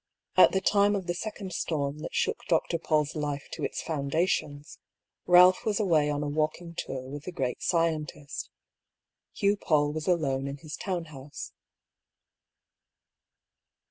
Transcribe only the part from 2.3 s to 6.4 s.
Dr. PauU's life to its foundations, Balph was away on a